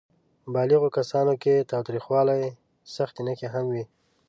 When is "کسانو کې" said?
0.97-1.53